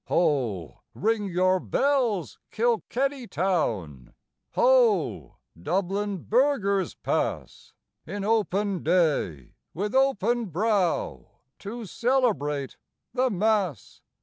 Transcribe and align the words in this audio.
Ho! 0.05 0.81
ring 0.95 1.25
your 1.25 1.59
bells, 1.59 2.39
Kilkenny 2.49 3.27
town; 3.27 4.15
ho! 4.53 5.35
Dublin 5.61 6.23
burghers 6.23 6.95
pass 6.95 7.73
In 8.07 8.23
open 8.23 8.81
day, 8.81 9.53
with 9.75 9.93
open 9.93 10.45
brow, 10.47 11.27
to 11.59 11.85
celebrate 11.85 12.77
the 13.13 13.29
Mass. 13.29 14.01